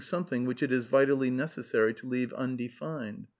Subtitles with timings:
[0.01, 3.27] something which it is Tital^ necessary to leaYC undefined.